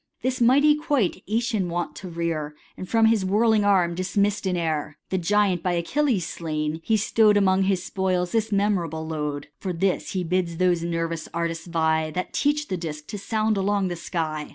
[0.23, 4.97] This mighty quoit JEtion wont to rear, And from his whirling arm dismiss'd in air;
[5.11, 9.49] The giant hy Achilles slain, he stow'd Among his spoils this memorable load.
[9.59, 13.89] For this he bids those nervous artists vie That teach the disk to sound along
[13.89, 14.47] the sky.